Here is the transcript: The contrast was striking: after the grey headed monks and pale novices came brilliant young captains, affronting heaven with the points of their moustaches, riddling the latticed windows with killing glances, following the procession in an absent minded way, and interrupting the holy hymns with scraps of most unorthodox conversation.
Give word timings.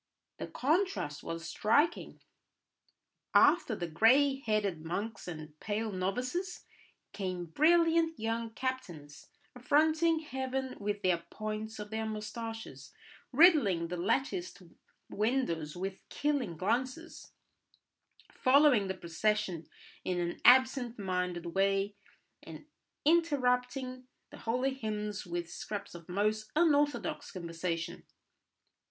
The 0.39 0.47
contrast 0.47 1.21
was 1.21 1.45
striking: 1.45 2.21
after 3.35 3.75
the 3.75 3.85
grey 3.85 4.39
headed 4.39 4.83
monks 4.83 5.27
and 5.27 5.59
pale 5.59 5.91
novices 5.91 6.65
came 7.13 7.45
brilliant 7.45 8.19
young 8.19 8.49
captains, 8.49 9.27
affronting 9.55 10.21
heaven 10.21 10.75
with 10.79 11.03
the 11.03 11.21
points 11.29 11.77
of 11.77 11.91
their 11.91 12.07
moustaches, 12.07 12.91
riddling 13.31 13.89
the 13.89 13.95
latticed 13.95 14.63
windows 15.07 15.77
with 15.77 15.99
killing 16.09 16.57
glances, 16.57 17.33
following 18.31 18.87
the 18.87 18.95
procession 18.95 19.67
in 20.03 20.19
an 20.19 20.41
absent 20.43 20.97
minded 20.97 21.45
way, 21.53 21.95
and 22.41 22.65
interrupting 23.05 24.07
the 24.31 24.37
holy 24.39 24.73
hymns 24.73 25.27
with 25.27 25.47
scraps 25.47 25.93
of 25.93 26.09
most 26.09 26.49
unorthodox 26.55 27.31
conversation. 27.31 28.03